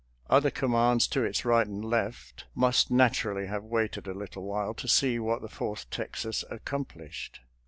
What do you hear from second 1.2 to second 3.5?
its right and left must nat urally